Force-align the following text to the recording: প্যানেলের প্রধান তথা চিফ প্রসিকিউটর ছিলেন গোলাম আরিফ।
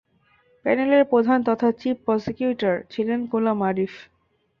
প্যানেলের 0.65 1.03
প্রধান 1.05 1.39
তথা 1.43 1.69
চিফ 1.79 1.95
প্রসিকিউটর 2.05 2.75
ছিলেন 2.89 3.19
গোলাম 3.25 3.59
আরিফ। 3.63 3.93